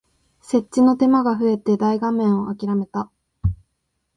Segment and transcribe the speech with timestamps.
[0.41, 3.11] 設置の手間が増えて大画面をあきらめた